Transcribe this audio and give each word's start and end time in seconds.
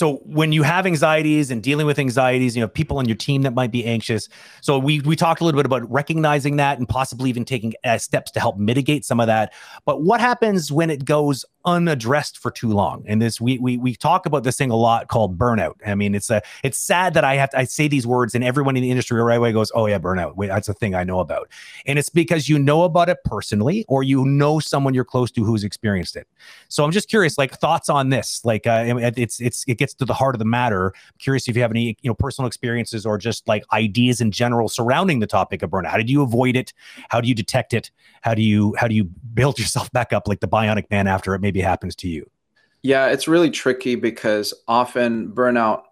so 0.00 0.14
when 0.24 0.50
you 0.50 0.62
have 0.62 0.86
anxieties 0.86 1.50
and 1.50 1.62
dealing 1.62 1.84
with 1.84 1.98
anxieties, 1.98 2.56
you 2.56 2.62
know, 2.62 2.68
people 2.68 2.96
on 2.96 3.06
your 3.06 3.18
team 3.18 3.42
that 3.42 3.52
might 3.52 3.70
be 3.70 3.84
anxious. 3.84 4.30
So 4.62 4.78
we 4.78 5.00
we 5.00 5.14
talked 5.14 5.42
a 5.42 5.44
little 5.44 5.58
bit 5.58 5.66
about 5.66 5.90
recognizing 5.90 6.56
that 6.56 6.78
and 6.78 6.88
possibly 6.88 7.28
even 7.28 7.44
taking 7.44 7.74
uh, 7.84 7.98
steps 7.98 8.30
to 8.30 8.40
help 8.40 8.56
mitigate 8.56 9.04
some 9.04 9.20
of 9.20 9.26
that. 9.26 9.52
But 9.84 10.00
what 10.00 10.18
happens 10.18 10.72
when 10.72 10.88
it 10.88 11.04
goes 11.04 11.44
unaddressed 11.64 12.38
for 12.38 12.50
too 12.50 12.68
long? 12.68 13.04
And 13.06 13.20
this 13.20 13.40
we 13.40 13.58
we 13.58 13.76
we 13.76 13.94
talk 13.94 14.26
about 14.26 14.44
this 14.44 14.56
thing 14.56 14.70
a 14.70 14.76
lot 14.76 15.08
called 15.08 15.38
burnout. 15.38 15.74
I 15.86 15.94
mean, 15.94 16.14
it's 16.14 16.30
a 16.30 16.42
it's 16.62 16.78
sad 16.78 17.14
that 17.14 17.24
I 17.24 17.36
have 17.36 17.50
to, 17.50 17.58
I 17.58 17.64
say 17.64 17.88
these 17.88 18.06
words 18.06 18.34
and 18.34 18.44
everyone 18.44 18.76
in 18.76 18.82
the 18.82 18.90
industry 18.90 19.20
right 19.22 19.36
away 19.36 19.52
goes, 19.52 19.70
"Oh 19.74 19.86
yeah, 19.86 19.98
burnout. 19.98 20.36
Wait, 20.36 20.48
that's 20.48 20.68
a 20.68 20.74
thing 20.74 20.94
I 20.94 21.04
know 21.04 21.20
about." 21.20 21.50
And 21.86 21.98
it's 21.98 22.08
because 22.08 22.48
you 22.48 22.58
know 22.58 22.84
about 22.84 23.08
it 23.08 23.18
personally 23.24 23.84
or 23.88 24.02
you 24.02 24.24
know 24.24 24.58
someone 24.58 24.94
you're 24.94 25.04
close 25.04 25.30
to 25.32 25.44
who's 25.44 25.64
experienced 25.64 26.16
it. 26.16 26.26
So 26.68 26.84
I'm 26.84 26.92
just 26.92 27.08
curious 27.08 27.38
like 27.38 27.58
thoughts 27.58 27.88
on 27.88 28.10
this. 28.10 28.40
Like 28.44 28.66
uh, 28.66 28.84
it's 29.16 29.40
it's 29.40 29.64
it 29.66 29.78
gets 29.78 29.94
to 29.94 30.04
the 30.04 30.14
heart 30.14 30.34
of 30.34 30.38
the 30.38 30.44
matter. 30.44 30.92
I'm 30.94 31.18
curious 31.18 31.48
if 31.48 31.56
you 31.56 31.62
have 31.62 31.70
any, 31.70 31.96
you 32.02 32.10
know, 32.10 32.14
personal 32.14 32.46
experiences 32.46 33.04
or 33.04 33.18
just 33.18 33.46
like 33.48 33.64
ideas 33.72 34.20
in 34.20 34.30
general 34.30 34.68
surrounding 34.68 35.18
the 35.18 35.26
topic 35.26 35.62
of 35.62 35.70
burnout. 35.70 35.90
How 35.90 35.96
did 35.96 36.10
you 36.10 36.22
avoid 36.22 36.56
it? 36.56 36.72
How 37.08 37.20
do 37.20 37.28
you 37.28 37.34
detect 37.34 37.74
it? 37.74 37.90
How 38.22 38.34
do 38.34 38.42
you 38.42 38.74
how 38.78 38.86
do 38.86 38.94
you 38.94 39.04
build 39.04 39.58
yourself 39.58 39.90
back 39.92 40.12
up 40.12 40.28
like 40.28 40.40
the 40.40 40.48
bionic 40.48 40.90
man 40.90 41.06
after 41.06 41.34
it 41.34 41.40
maybe 41.40 41.49
happens 41.58 41.96
to 41.96 42.08
you? 42.08 42.30
Yeah, 42.82 43.08
it's 43.08 43.26
really 43.26 43.50
tricky 43.50 43.96
because 43.96 44.54
often 44.68 45.32
burnout 45.32 45.82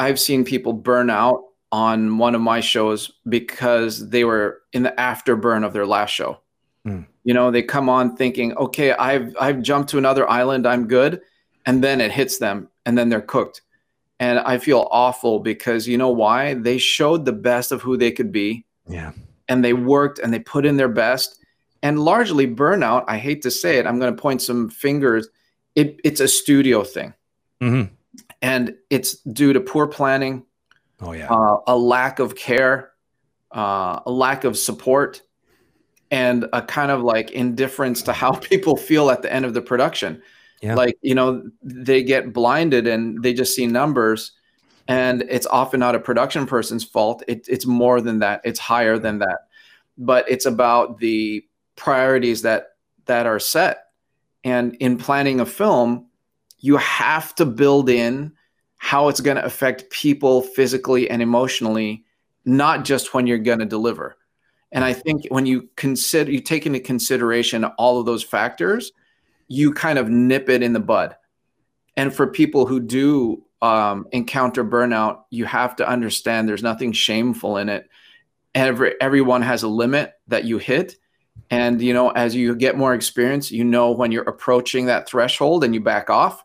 I've 0.00 0.18
seen 0.18 0.44
people 0.44 0.72
burn 0.72 1.10
out 1.10 1.44
on 1.70 2.16
one 2.16 2.34
of 2.34 2.40
my 2.40 2.60
shows 2.60 3.12
because 3.28 4.08
they 4.08 4.24
were 4.24 4.62
in 4.72 4.82
the 4.82 4.92
afterburn 4.92 5.64
of 5.64 5.74
their 5.74 5.86
last 5.86 6.10
show. 6.10 6.40
Mm. 6.86 7.06
You 7.22 7.34
know, 7.34 7.50
they 7.50 7.62
come 7.62 7.90
on 7.90 8.16
thinking, 8.16 8.56
"Okay, 8.56 8.92
I've 8.92 9.36
I've 9.38 9.60
jumped 9.60 9.90
to 9.90 9.98
another 9.98 10.28
island, 10.28 10.66
I'm 10.66 10.88
good." 10.88 11.20
And 11.66 11.84
then 11.84 12.00
it 12.00 12.10
hits 12.10 12.38
them 12.38 12.68
and 12.86 12.96
then 12.96 13.10
they're 13.10 13.20
cooked. 13.20 13.60
And 14.18 14.38
I 14.38 14.58
feel 14.58 14.88
awful 14.90 15.38
because 15.38 15.86
you 15.86 15.98
know 15.98 16.10
why? 16.10 16.54
They 16.54 16.78
showed 16.78 17.26
the 17.26 17.32
best 17.32 17.70
of 17.70 17.82
who 17.82 17.98
they 17.98 18.10
could 18.10 18.32
be. 18.32 18.64
Yeah. 18.88 19.12
And 19.48 19.62
they 19.62 19.74
worked 19.74 20.18
and 20.18 20.32
they 20.32 20.38
put 20.38 20.64
in 20.64 20.78
their 20.78 20.88
best. 20.88 21.39
And 21.82 21.98
largely 21.98 22.46
burnout, 22.46 23.04
I 23.08 23.18
hate 23.18 23.42
to 23.42 23.50
say 23.50 23.78
it, 23.78 23.86
I'm 23.86 23.98
going 23.98 24.14
to 24.14 24.20
point 24.20 24.42
some 24.42 24.68
fingers. 24.68 25.28
It, 25.74 25.98
it's 26.04 26.20
a 26.20 26.28
studio 26.28 26.84
thing. 26.84 27.14
Mm-hmm. 27.60 27.94
And 28.42 28.74
it's 28.90 29.16
due 29.20 29.52
to 29.52 29.60
poor 29.60 29.86
planning. 29.86 30.44
Oh, 31.00 31.12
yeah. 31.12 31.28
Uh, 31.30 31.58
a 31.66 31.76
lack 31.76 32.18
of 32.18 32.36
care, 32.36 32.92
uh, 33.52 34.00
a 34.04 34.10
lack 34.10 34.44
of 34.44 34.58
support, 34.58 35.22
and 36.10 36.46
a 36.52 36.60
kind 36.60 36.90
of 36.90 37.02
like 37.02 37.30
indifference 37.30 38.02
to 38.02 38.12
how 38.12 38.32
people 38.50 38.76
feel 38.76 39.10
at 39.10 39.22
the 39.22 39.32
end 39.32 39.44
of 39.44 39.54
the 39.54 39.62
production. 39.62 40.22
Yeah. 40.60 40.74
Like, 40.74 40.98
you 41.00 41.14
know, 41.14 41.42
they 41.62 42.02
get 42.02 42.34
blinded 42.34 42.86
and 42.86 43.22
they 43.22 43.32
just 43.32 43.54
see 43.54 43.66
numbers 43.66 44.32
and 44.90 45.22
it's 45.28 45.46
often 45.46 45.78
not 45.78 45.94
a 45.94 46.00
production 46.00 46.46
person's 46.46 46.82
fault. 46.82 47.22
It, 47.28 47.46
it's 47.48 47.64
more 47.64 48.00
than 48.00 48.18
that. 48.18 48.40
It's 48.42 48.58
higher 48.58 48.98
than 48.98 49.20
that. 49.20 49.46
But 49.96 50.28
it's 50.28 50.46
about 50.46 50.98
the 50.98 51.44
priorities 51.80 52.42
that 52.42 52.74
that 53.06 53.26
are 53.26 53.40
set. 53.40 53.86
And 54.44 54.76
in 54.76 54.98
planning 54.98 55.40
a 55.40 55.46
film, 55.46 56.06
you 56.58 56.76
have 56.76 57.34
to 57.36 57.46
build 57.46 57.88
in 57.88 58.32
how 58.76 59.08
it's 59.08 59.20
going 59.20 59.36
to 59.36 59.44
affect 59.44 59.90
people 59.90 60.42
physically 60.42 61.10
and 61.10 61.20
emotionally, 61.20 62.04
not 62.44 62.84
just 62.84 63.12
when 63.12 63.26
you're 63.26 63.38
going 63.38 63.58
to 63.58 63.66
deliver. 63.66 64.16
And 64.72 64.84
I 64.84 64.92
think 64.92 65.26
when 65.30 65.46
you 65.46 65.68
consider 65.76 66.30
you 66.30 66.40
take 66.40 66.66
into 66.66 66.80
consideration 66.80 67.64
all 67.64 67.98
of 67.98 68.06
those 68.06 68.22
factors, 68.22 68.92
you 69.48 69.72
kind 69.72 69.98
of 69.98 70.08
nip 70.08 70.48
it 70.48 70.62
in 70.62 70.74
the 70.74 70.80
bud. 70.80 71.16
And 71.96 72.14
for 72.14 72.26
people 72.26 72.66
who 72.66 72.78
do 72.78 73.42
um, 73.62 74.06
encounter 74.12 74.64
burnout, 74.64 75.22
you 75.30 75.44
have 75.46 75.76
to 75.76 75.88
understand 75.88 76.48
there's 76.48 76.62
nothing 76.62 76.92
shameful 76.92 77.56
in 77.56 77.68
it. 77.68 77.88
Every 78.54 78.94
everyone 79.00 79.42
has 79.42 79.62
a 79.62 79.68
limit 79.68 80.12
that 80.28 80.44
you 80.44 80.58
hit, 80.58 80.96
and 81.50 81.80
you 81.80 81.92
know 81.92 82.10
as 82.10 82.34
you 82.34 82.54
get 82.54 82.76
more 82.76 82.94
experience, 82.94 83.50
you 83.50 83.64
know 83.64 83.90
when 83.90 84.12
you're 84.12 84.28
approaching 84.28 84.86
that 84.86 85.08
threshold 85.08 85.64
and 85.64 85.74
you 85.74 85.80
back 85.80 86.10
off. 86.10 86.44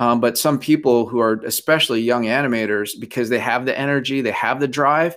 Um, 0.00 0.20
but 0.20 0.36
some 0.36 0.58
people 0.58 1.06
who 1.06 1.20
are 1.20 1.40
especially 1.44 2.00
young 2.00 2.24
animators, 2.24 2.98
because 2.98 3.28
they 3.28 3.38
have 3.38 3.64
the 3.64 3.78
energy, 3.78 4.22
they 4.22 4.32
have 4.32 4.58
the 4.58 4.66
drive, 4.66 5.16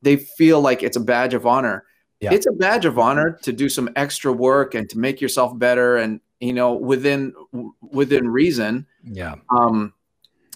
they 0.00 0.16
feel 0.16 0.60
like 0.60 0.82
it's 0.84 0.96
a 0.96 1.00
badge 1.00 1.34
of 1.34 1.44
honor. 1.44 1.84
Yeah. 2.20 2.32
It's 2.32 2.46
a 2.46 2.52
badge 2.52 2.84
of 2.84 3.00
honor 3.00 3.36
to 3.42 3.52
do 3.52 3.68
some 3.68 3.90
extra 3.96 4.32
work 4.32 4.76
and 4.76 4.88
to 4.90 4.98
make 4.98 5.20
yourself 5.20 5.58
better 5.58 5.96
and 5.96 6.20
you 6.42 6.52
know 6.52 6.74
within 6.74 7.32
within 7.80 8.28
reason 8.28 8.84
yeah 9.04 9.36
um 9.56 9.94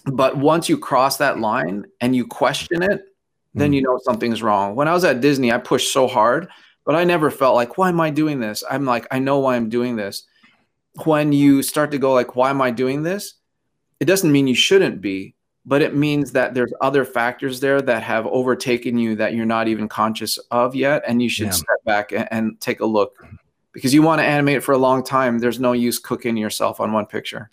but 0.05 0.37
once 0.37 0.67
you 0.67 0.77
cross 0.77 1.17
that 1.17 1.39
line 1.39 1.85
and 2.01 2.15
you 2.15 2.27
question 2.27 2.83
it 2.83 3.05
then 3.53 3.71
mm. 3.71 3.75
you 3.75 3.81
know 3.81 3.97
something's 4.03 4.43
wrong 4.43 4.75
when 4.75 4.87
i 4.87 4.93
was 4.93 5.05
at 5.05 5.21
disney 5.21 5.51
i 5.51 5.57
pushed 5.57 5.93
so 5.93 6.05
hard 6.05 6.49
but 6.87 6.95
i 6.95 7.03
never 7.03 7.29
felt 7.29 7.53
like 7.53 7.77
why 7.77 7.89
am 7.89 8.01
i 8.01 8.09
doing 8.09 8.39
this 8.39 8.63
i'm 8.71 8.85
like 8.85 9.05
i 9.11 9.19
know 9.19 9.37
why 9.37 9.55
i'm 9.55 9.69
doing 9.69 9.95
this 9.95 10.23
when 11.03 11.31
you 11.31 11.61
start 11.61 11.91
to 11.91 11.99
go 11.99 12.13
like 12.13 12.35
why 12.35 12.49
am 12.49 12.61
i 12.61 12.71
doing 12.71 13.03
this 13.03 13.35
it 13.99 14.05
doesn't 14.05 14.31
mean 14.31 14.47
you 14.47 14.55
shouldn't 14.55 14.99
be 14.99 15.35
but 15.67 15.81
it 15.81 15.93
means 15.93 16.31
that 16.31 16.53
there's 16.53 16.73
other 16.79 17.03
factors 17.03 17.59
there 17.59 17.81
that 17.81 18.01
have 18.01 18.25
overtaken 18.27 18.97
you 18.97 19.15
that 19.15 19.35
you're 19.35 19.45
not 19.45 19.67
even 19.67 19.87
conscious 19.87 20.37
of 20.49 20.73
yet 20.73 21.03
and 21.05 21.21
you 21.21 21.29
should 21.29 21.47
yeah. 21.47 21.51
step 21.51 21.83
back 21.85 22.11
and, 22.13 22.27
and 22.31 22.61
take 22.61 22.79
a 22.79 22.85
look 22.85 23.13
because 23.77 23.93
you 23.93 24.01
want 24.01 24.19
to 24.19 24.25
animate 24.25 24.63
for 24.63 24.71
a 24.71 24.77
long 24.77 25.03
time. 25.03 25.37
There's 25.37 25.59
no 25.59 25.73
use 25.73 25.99
cooking 25.99 26.35
yourself 26.35 26.79
on 26.79 26.93
one 26.93 27.05
picture. 27.05 27.51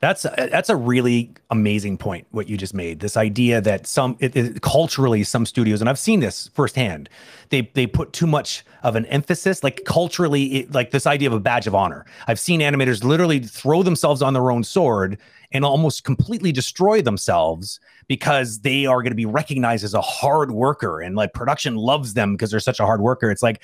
That's 0.00 0.22
that's 0.22 0.68
a 0.68 0.76
really 0.76 1.32
amazing 1.50 1.96
point 1.96 2.26
what 2.30 2.48
you 2.48 2.58
just 2.58 2.74
made. 2.74 3.00
This 3.00 3.16
idea 3.16 3.62
that 3.62 3.86
some 3.86 4.16
it, 4.20 4.36
it, 4.36 4.60
culturally 4.60 5.24
some 5.24 5.46
studios 5.46 5.80
and 5.80 5.88
I've 5.88 5.98
seen 5.98 6.20
this 6.20 6.48
firsthand. 6.52 7.08
They 7.48 7.62
they 7.72 7.86
put 7.86 8.12
too 8.12 8.26
much 8.26 8.64
of 8.82 8.94
an 8.94 9.06
emphasis 9.06 9.64
like 9.64 9.84
culturally 9.86 10.44
it, 10.56 10.74
like 10.74 10.90
this 10.90 11.06
idea 11.06 11.28
of 11.28 11.34
a 11.34 11.40
badge 11.40 11.66
of 11.66 11.74
honor. 11.74 12.04
I've 12.26 12.38
seen 12.38 12.60
animators 12.60 13.04
literally 13.04 13.40
throw 13.40 13.82
themselves 13.82 14.20
on 14.20 14.34
their 14.34 14.50
own 14.50 14.64
sword 14.64 15.18
and 15.52 15.64
almost 15.64 16.04
completely 16.04 16.52
destroy 16.52 17.02
themselves 17.02 17.80
because 18.08 18.60
they 18.60 18.86
are 18.86 19.02
going 19.02 19.10
to 19.10 19.16
be 19.16 19.26
recognized 19.26 19.84
as 19.84 19.94
a 19.94 20.00
hard 20.00 20.52
worker 20.52 21.00
and 21.00 21.16
like 21.16 21.32
production 21.32 21.76
loves 21.76 22.14
them 22.14 22.34
because 22.34 22.50
they're 22.50 22.60
such 22.60 22.80
a 22.80 22.84
hard 22.84 23.00
worker. 23.00 23.30
It's 23.30 23.42
like, 23.42 23.62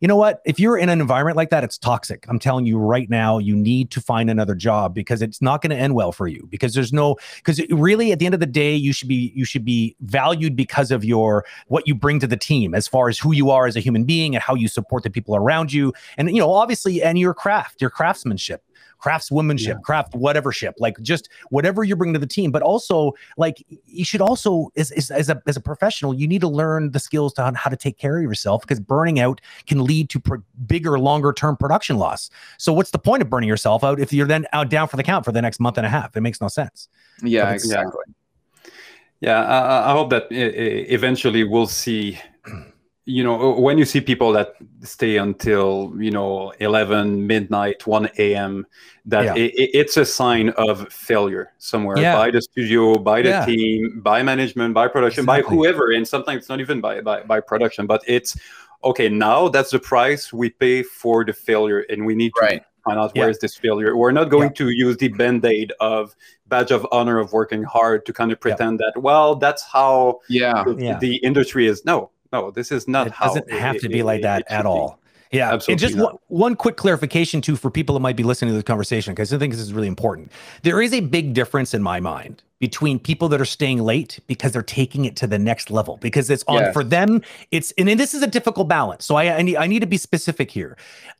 you 0.00 0.08
know 0.08 0.16
what? 0.16 0.42
If 0.44 0.58
you're 0.58 0.76
in 0.76 0.88
an 0.88 1.00
environment 1.00 1.36
like 1.36 1.50
that, 1.50 1.64
it's 1.64 1.78
toxic. 1.78 2.26
I'm 2.28 2.38
telling 2.38 2.66
you 2.66 2.78
right 2.78 3.08
now, 3.08 3.38
you 3.38 3.56
need 3.56 3.90
to 3.92 4.00
find 4.00 4.28
another 4.28 4.54
job 4.54 4.94
because 4.94 5.22
it's 5.22 5.40
not 5.40 5.62
going 5.62 5.70
to 5.70 5.76
end 5.76 5.94
well 5.94 6.12
for 6.12 6.26
you 6.26 6.46
because 6.50 6.74
there's 6.74 6.92
no 6.92 7.16
because 7.36 7.60
really 7.70 8.12
at 8.12 8.18
the 8.18 8.26
end 8.26 8.34
of 8.34 8.40
the 8.40 8.46
day, 8.46 8.74
you 8.74 8.92
should 8.92 9.08
be 9.08 9.32
you 9.34 9.44
should 9.44 9.64
be 9.64 9.96
valued 10.00 10.56
because 10.56 10.90
of 10.90 11.04
your 11.04 11.44
what 11.68 11.86
you 11.86 11.94
bring 11.94 12.18
to 12.20 12.26
the 12.26 12.36
team 12.36 12.74
as 12.74 12.88
far 12.88 13.08
as 13.08 13.18
who 13.18 13.32
you 13.32 13.50
are 13.50 13.66
as 13.66 13.76
a 13.76 13.80
human 13.80 14.04
being 14.04 14.34
and 14.34 14.42
how 14.42 14.54
you 14.54 14.68
support 14.68 15.04
the 15.04 15.10
people 15.10 15.36
around 15.36 15.72
you. 15.72 15.92
And 16.18 16.30
you 16.30 16.38
know, 16.38 16.52
obviously, 16.52 17.02
and 17.02 17.18
your 17.18 17.34
craft, 17.34 17.80
your 17.80 17.90
craftsmanship 17.90 18.62
craftswomanship, 19.02 19.66
yeah. 19.66 19.74
craft 19.82 20.14
whatever 20.14 20.52
ship, 20.52 20.74
like 20.78 21.00
just 21.02 21.28
whatever 21.50 21.84
you 21.84 21.96
bring 21.96 22.12
to 22.12 22.18
the 22.18 22.26
team. 22.26 22.50
But 22.50 22.62
also, 22.62 23.12
like 23.36 23.64
you 23.86 24.04
should 24.04 24.20
also, 24.20 24.70
as, 24.76 24.90
as, 24.92 25.10
as 25.10 25.28
a 25.28 25.42
as 25.46 25.56
a 25.56 25.60
professional, 25.60 26.14
you 26.14 26.26
need 26.26 26.40
to 26.40 26.48
learn 26.48 26.90
the 26.90 27.00
skills 27.00 27.32
to 27.34 27.52
how 27.54 27.70
to 27.70 27.76
take 27.76 27.98
care 27.98 28.18
of 28.18 28.22
yourself 28.22 28.62
because 28.62 28.80
burning 28.80 29.20
out 29.20 29.40
can 29.66 29.84
lead 29.84 30.10
to 30.10 30.20
pro- 30.20 30.42
bigger, 30.66 30.98
longer 30.98 31.32
term 31.32 31.56
production 31.56 31.96
loss. 31.96 32.30
So 32.58 32.72
what's 32.72 32.90
the 32.90 32.98
point 32.98 33.22
of 33.22 33.30
burning 33.30 33.48
yourself 33.48 33.84
out 33.84 34.00
if 34.00 34.12
you're 34.12 34.26
then 34.26 34.46
out 34.52 34.68
down 34.68 34.88
for 34.88 34.96
the 34.96 35.02
count 35.02 35.24
for 35.24 35.32
the 35.32 35.42
next 35.42 35.60
month 35.60 35.78
and 35.78 35.86
a 35.86 35.90
half? 35.90 36.16
It 36.16 36.20
makes 36.20 36.40
no 36.40 36.48
sense. 36.48 36.88
Yeah, 37.22 37.50
exactly. 37.52 38.02
Yeah, 39.20 39.42
I, 39.42 39.90
I 39.90 39.92
hope 39.92 40.10
that 40.10 40.26
eventually 40.30 41.44
we'll 41.44 41.66
see 41.66 42.18
you 43.06 43.22
know 43.22 43.54
uh, 43.54 43.60
when 43.60 43.76
you 43.76 43.84
see 43.84 44.00
people 44.00 44.32
that 44.32 44.54
stay 44.82 45.16
until 45.18 45.92
you 45.98 46.10
know 46.10 46.52
11 46.60 47.26
midnight 47.26 47.86
1 47.86 48.08
a.m 48.18 48.66
that 49.04 49.24
yeah. 49.24 49.34
it, 49.34 49.52
it's 49.56 49.96
a 49.96 50.04
sign 50.06 50.48
of 50.50 50.90
failure 50.90 51.52
somewhere. 51.58 51.98
Yeah. 51.98 52.14
by 52.14 52.30
the 52.30 52.40
studio 52.40 52.94
by 52.96 53.22
the 53.22 53.28
yeah. 53.28 53.44
team 53.44 54.00
by 54.00 54.22
management 54.22 54.72
by 54.72 54.88
production 54.88 55.24
exactly. 55.24 55.42
by 55.42 55.56
whoever 55.56 55.90
and 55.92 56.06
sometimes 56.08 56.38
it's 56.38 56.48
not 56.48 56.60
even 56.60 56.80
by, 56.80 57.00
by 57.00 57.22
by 57.22 57.40
production 57.40 57.86
but 57.86 58.02
it's 58.06 58.36
okay 58.84 59.08
now 59.08 59.48
that's 59.48 59.70
the 59.70 59.78
price 59.78 60.32
we 60.32 60.50
pay 60.50 60.82
for 60.82 61.24
the 61.24 61.32
failure 61.32 61.80
and 61.90 62.06
we 62.06 62.14
need 62.14 62.32
to 62.40 62.60
find 62.84 62.98
out 62.98 63.16
where 63.16 63.30
is 63.30 63.38
this 63.38 63.56
failure. 63.56 63.96
We're 63.96 64.12
not 64.12 64.28
going 64.28 64.52
to 64.54 64.68
use 64.68 64.98
the 64.98 65.08
band-aid 65.08 65.72
of 65.80 66.14
badge 66.48 66.70
of 66.70 66.86
honor 66.92 67.18
of 67.18 67.32
working 67.32 67.62
hard 67.62 68.04
to 68.04 68.12
kind 68.12 68.30
of 68.30 68.38
pretend 68.38 68.78
that 68.78 68.92
well 68.98 69.36
that's 69.36 69.62
how 69.62 70.20
yeah. 70.28 70.62
the, 70.64 70.96
the 71.00 71.16
industry 71.16 71.66
is. 71.66 71.84
No 71.84 72.10
no, 72.34 72.50
this 72.50 72.72
is 72.72 72.88
not 72.88 73.06
it 73.06 73.12
how 73.12 73.26
doesn't 73.26 73.50
have 73.50 73.76
it, 73.76 73.82
to 73.82 73.88
be 73.88 74.02
like 74.02 74.22
that 74.22 74.44
at 74.48 74.66
all. 74.66 74.98
Be. 75.30 75.38
Yeah, 75.38 75.52
Absolutely 75.52 75.72
and 75.72 75.80
just 75.80 76.04
one, 76.04 76.18
one, 76.28 76.54
quick 76.54 76.76
clarification 76.76 77.40
too 77.40 77.56
for 77.56 77.70
people 77.70 77.94
that 77.94 78.00
might 78.00 78.14
be 78.14 78.22
listening 78.22 78.50
to 78.50 78.54
this 78.54 78.62
conversation 78.62 79.14
because 79.14 79.32
I 79.32 79.38
think 79.38 79.52
this 79.52 79.60
is 79.60 79.72
really 79.72 79.88
important. 79.88 80.30
There 80.62 80.80
is 80.80 80.92
a 80.92 81.00
big 81.00 81.34
difference 81.34 81.74
in 81.74 81.82
my 81.82 81.98
mind 81.98 82.42
between 82.60 83.00
people 83.00 83.28
that 83.30 83.40
are 83.40 83.44
staying 83.44 83.82
late 83.82 84.20
because 84.28 84.52
they're 84.52 84.62
taking 84.62 85.06
it 85.06 85.16
to 85.16 85.26
the 85.26 85.38
next 85.38 85.70
level 85.70 85.96
because 85.96 86.30
it's 86.30 86.44
on 86.46 86.72
for 86.72 86.84
them. 86.84 87.20
It's 87.50 87.72
and 87.78 87.88
this 87.88 88.14
is 88.14 88.22
a 88.22 88.28
difficult 88.28 88.68
balance. 88.68 89.06
So 89.06 89.16
I, 89.16 89.38
I 89.38 89.42
need 89.42 89.56
I 89.56 89.66
need 89.66 89.80
to 89.80 89.86
be 89.86 89.96
specific 89.96 90.50
here. 90.50 90.76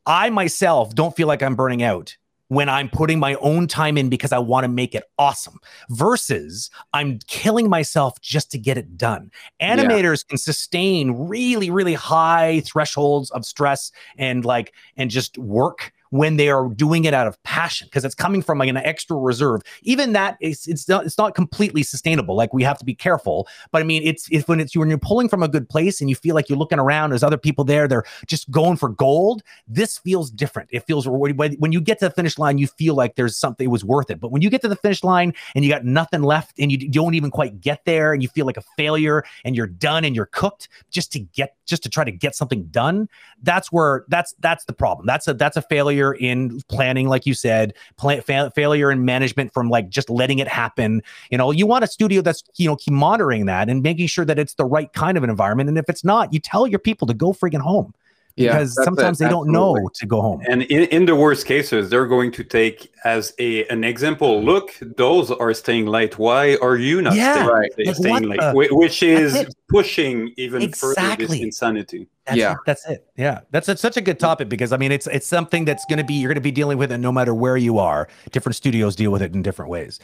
I 0.06 0.30
myself 0.30 0.94
don't 0.94 1.16
feel 1.16 1.26
like 1.26 1.42
I'm 1.42 1.56
burning 1.56 1.82
out 1.82 2.16
when 2.48 2.68
I'm 2.68 2.88
putting 2.88 3.18
my 3.18 3.34
own 3.36 3.66
time 3.66 3.96
in 3.96 4.08
because 4.08 4.32
I 4.32 4.38
want 4.38 4.64
to 4.64 4.68
make 4.68 4.94
it 4.94 5.04
awesome 5.18 5.58
versus 5.88 6.70
I'm 6.92 7.18
killing 7.26 7.70
myself 7.70 8.20
just 8.20 8.50
to 8.52 8.58
get 8.58 8.76
it 8.76 8.96
done. 8.96 9.30
Animators 9.62 10.24
yeah. 10.24 10.28
can 10.30 10.38
sustain 10.38 11.12
really, 11.12 11.70
really 11.70 11.94
high 11.94 12.60
thresholds 12.60 13.30
of 13.30 13.46
stress 13.46 13.90
and 14.18 14.44
like, 14.44 14.74
and 14.96 15.10
just 15.10 15.38
work 15.38 15.92
when 16.14 16.36
they 16.36 16.48
are 16.48 16.68
doing 16.68 17.06
it 17.06 17.12
out 17.12 17.26
of 17.26 17.42
passion 17.42 17.88
because 17.88 18.04
it's 18.04 18.14
coming 18.14 18.40
from 18.40 18.56
like 18.56 18.68
an 18.68 18.76
extra 18.76 19.16
reserve. 19.16 19.62
Even 19.82 20.12
that 20.12 20.36
is 20.40 20.64
it's 20.68 20.88
not 20.88 21.04
it's 21.04 21.18
not 21.18 21.34
completely 21.34 21.82
sustainable. 21.82 22.36
Like 22.36 22.54
we 22.54 22.62
have 22.62 22.78
to 22.78 22.84
be 22.84 22.94
careful. 22.94 23.48
But 23.72 23.82
I 23.82 23.84
mean, 23.84 24.00
it's 24.04 24.28
it's 24.30 24.46
when 24.46 24.60
it's 24.60 24.76
when 24.76 24.88
you're 24.88 24.96
pulling 24.96 25.28
from 25.28 25.42
a 25.42 25.48
good 25.48 25.68
place 25.68 26.00
and 26.00 26.08
you 26.08 26.14
feel 26.14 26.36
like 26.36 26.48
you're 26.48 26.56
looking 26.56 26.78
around, 26.78 27.10
there's 27.10 27.24
other 27.24 27.36
people 27.36 27.64
there, 27.64 27.88
they're 27.88 28.04
just 28.28 28.48
going 28.52 28.76
for 28.76 28.90
gold. 28.90 29.42
This 29.66 29.98
feels 29.98 30.30
different. 30.30 30.68
It 30.72 30.86
feels 30.86 31.08
when 31.08 31.72
you 31.72 31.80
get 31.80 31.98
to 31.98 32.04
the 32.04 32.14
finish 32.14 32.38
line, 32.38 32.58
you 32.58 32.68
feel 32.68 32.94
like 32.94 33.16
there's 33.16 33.36
something 33.36 33.64
it 33.64 33.70
was 33.70 33.84
worth 33.84 34.08
it. 34.08 34.20
But 34.20 34.30
when 34.30 34.40
you 34.40 34.50
get 34.50 34.62
to 34.62 34.68
the 34.68 34.76
finish 34.76 35.02
line 35.02 35.34
and 35.56 35.64
you 35.64 35.70
got 35.72 35.84
nothing 35.84 36.22
left 36.22 36.60
and 36.60 36.70
you 36.70 36.88
don't 36.90 37.14
even 37.14 37.32
quite 37.32 37.60
get 37.60 37.84
there 37.86 38.12
and 38.12 38.22
you 38.22 38.28
feel 38.28 38.46
like 38.46 38.56
a 38.56 38.64
failure 38.76 39.24
and 39.44 39.56
you're 39.56 39.66
done 39.66 40.04
and 40.04 40.14
you're 40.14 40.26
cooked 40.26 40.68
just 40.92 41.10
to 41.10 41.18
get 41.18 41.56
just 41.66 41.82
to 41.82 41.88
try 41.88 42.04
to 42.04 42.12
get 42.12 42.36
something 42.36 42.66
done, 42.66 43.08
that's 43.42 43.72
where 43.72 44.04
that's 44.06 44.32
that's 44.38 44.64
the 44.66 44.72
problem. 44.72 45.06
That's 45.06 45.26
a 45.26 45.34
that's 45.34 45.56
a 45.56 45.62
failure 45.62 46.03
failure 46.04 46.14
in 46.14 46.60
planning, 46.68 47.08
like 47.08 47.26
you 47.26 47.34
said, 47.34 47.74
plan, 47.96 48.22
fa- 48.22 48.52
failure 48.54 48.90
in 48.90 49.04
management 49.04 49.52
from 49.52 49.68
like 49.68 49.88
just 49.88 50.10
letting 50.10 50.38
it 50.38 50.48
happen. 50.48 51.02
You 51.30 51.38
know, 51.38 51.50
you 51.50 51.66
want 51.66 51.84
a 51.84 51.86
studio 51.86 52.20
that's, 52.20 52.42
you 52.56 52.68
know, 52.68 52.76
keep 52.76 52.94
monitoring 52.94 53.46
that 53.46 53.68
and 53.68 53.82
making 53.82 54.06
sure 54.08 54.24
that 54.24 54.38
it's 54.38 54.54
the 54.54 54.64
right 54.64 54.92
kind 54.92 55.16
of 55.16 55.24
an 55.24 55.30
environment. 55.30 55.68
And 55.68 55.78
if 55.78 55.88
it's 55.88 56.04
not, 56.04 56.32
you 56.32 56.38
tell 56.38 56.66
your 56.66 56.78
people 56.78 57.06
to 57.06 57.14
go 57.14 57.32
freaking 57.32 57.60
home 57.60 57.94
yeah, 58.36 58.52
because 58.52 58.74
sometimes 58.84 59.20
it. 59.20 59.24
they 59.24 59.30
don't 59.30 59.48
know 59.48 59.88
to 59.94 60.06
go 60.06 60.20
home. 60.20 60.42
And 60.48 60.62
in, 60.64 60.84
in 60.84 61.06
the 61.06 61.14
worst 61.14 61.46
cases, 61.46 61.88
they're 61.88 62.06
going 62.06 62.32
to 62.32 62.42
take 62.42 62.92
as 63.04 63.32
a 63.38 63.66
an 63.68 63.84
example. 63.84 64.42
Look, 64.42 64.72
those 64.80 65.30
are 65.30 65.54
staying 65.54 65.86
late. 65.86 66.18
Why 66.18 66.56
are 66.56 66.76
you 66.76 67.00
not 67.00 67.14
yeah, 67.14 67.34
staying, 67.34 67.48
right. 67.48 67.72
like 67.78 67.96
staying 67.96 68.22
late? 68.24 68.40
The, 68.40 68.68
Which 68.72 69.02
is 69.02 69.46
pushing 69.68 70.32
even 70.36 70.62
exactly. 70.62 71.26
further 71.26 71.26
this 71.26 71.40
insanity. 71.40 72.08
That's 72.26 72.38
yeah, 72.38 72.52
it. 72.52 72.58
that's 72.64 72.88
it. 72.88 73.06
Yeah, 73.16 73.40
that's 73.50 73.68
a, 73.68 73.76
such 73.76 73.96
a 73.98 74.00
good 74.00 74.18
topic 74.18 74.48
because 74.48 74.72
I 74.72 74.78
mean, 74.78 74.90
it's 74.90 75.06
it's 75.06 75.26
something 75.26 75.64
that's 75.64 75.84
going 75.84 75.98
to 75.98 76.04
be 76.04 76.14
you're 76.14 76.30
going 76.30 76.36
to 76.36 76.40
be 76.40 76.50
dealing 76.50 76.78
with 76.78 76.90
it 76.90 76.98
no 76.98 77.12
matter 77.12 77.34
where 77.34 77.56
you 77.56 77.78
are. 77.78 78.08
Different 78.32 78.56
studios 78.56 78.96
deal 78.96 79.12
with 79.12 79.22
it 79.22 79.34
in 79.34 79.42
different 79.42 79.70
ways. 79.70 80.00